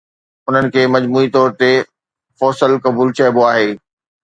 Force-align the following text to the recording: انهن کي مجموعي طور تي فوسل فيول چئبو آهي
انهن 0.47 0.67
کي 0.75 0.81
مجموعي 0.93 1.29
طور 1.35 1.49
تي 1.59 1.69
فوسل 2.39 2.71
فيول 2.83 3.09
چئبو 3.23 3.41
آهي 3.53 3.71